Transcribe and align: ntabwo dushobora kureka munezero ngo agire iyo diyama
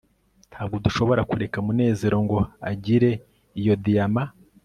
ntabwo 0.51 0.75
dushobora 0.85 1.21
kureka 1.31 1.57
munezero 1.65 2.17
ngo 2.25 2.39
agire 2.71 3.11
iyo 3.59 3.73
diyama 3.83 4.23